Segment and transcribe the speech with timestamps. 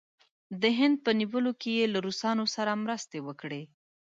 [0.61, 3.63] د هند په نیولو کې دې له روسانو سره مرسته وکړي.